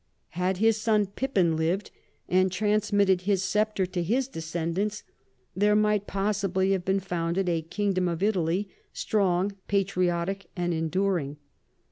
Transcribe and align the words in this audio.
Had 0.29 0.57
his 0.57 0.81
son 0.81 1.05
Pippin 1.05 1.55
lived 1.55 1.91
and 2.27 2.51
transmitted 2.51 3.21
his 3.21 3.43
sceptre 3.43 3.85
to 3.85 4.01
his 4.01 4.27
descendants, 4.27 5.03
there 5.55 5.75
might 5.75 6.07
possibly 6.07 6.71
have 6.71 6.83
been 6.83 6.99
founded 6.99 7.47
a 7.47 7.61
kingdom 7.61 8.07
of 8.07 8.23
Italy, 8.23 8.67
strong, 8.93 9.51
patriotic, 9.67 10.47
and 10.55 10.73
enduring. 10.73 11.37